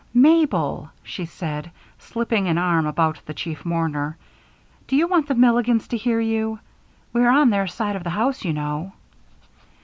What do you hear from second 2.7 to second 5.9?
about the chief mourner, "do you want the Milligans